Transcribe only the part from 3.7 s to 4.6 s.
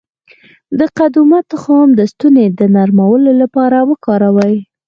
وکاروئ